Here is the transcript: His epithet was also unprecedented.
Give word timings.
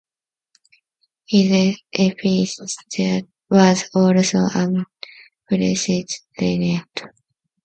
His 1.27 1.77
epithet 1.93 3.27
was 3.51 3.87
also 3.93 4.47
unprecedented. 5.45 6.87